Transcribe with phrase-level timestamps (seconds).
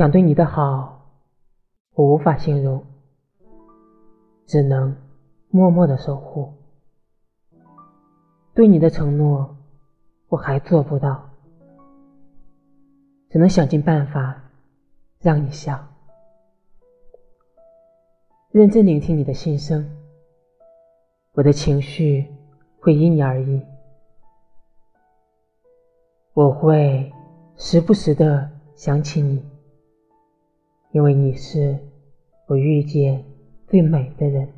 [0.00, 1.10] 想对你的好，
[1.92, 2.82] 我无法形容，
[4.46, 4.96] 只能
[5.50, 6.54] 默默的守护。
[8.54, 9.54] 对你的承诺，
[10.28, 11.28] 我还做不到，
[13.28, 14.42] 只能想尽办法
[15.18, 15.78] 让你笑。
[18.52, 19.86] 认真聆听你的心声，
[21.34, 22.26] 我的情绪
[22.80, 23.62] 会因你而异。
[26.32, 27.12] 我会
[27.58, 29.46] 时不时的想起你，
[30.92, 31.78] 因为你是
[32.46, 33.22] 我遇见
[33.68, 34.48] 最美的人。